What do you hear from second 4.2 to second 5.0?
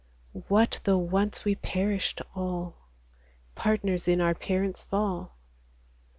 parents'